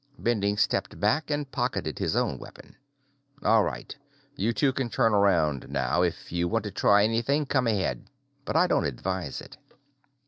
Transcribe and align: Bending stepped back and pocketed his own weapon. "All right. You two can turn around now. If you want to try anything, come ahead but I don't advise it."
Bending 0.17 0.57
stepped 0.57 0.99
back 0.99 1.29
and 1.29 1.51
pocketed 1.51 1.99
his 1.99 2.15
own 2.15 2.39
weapon. 2.39 2.75
"All 3.43 3.63
right. 3.63 3.95
You 4.35 4.51
two 4.51 4.73
can 4.73 4.89
turn 4.89 5.13
around 5.13 5.69
now. 5.69 6.01
If 6.01 6.31
you 6.31 6.47
want 6.47 6.63
to 6.63 6.71
try 6.71 7.03
anything, 7.03 7.45
come 7.45 7.67
ahead 7.67 8.07
but 8.43 8.55
I 8.55 8.65
don't 8.65 8.85
advise 8.85 9.41
it." 9.41 9.57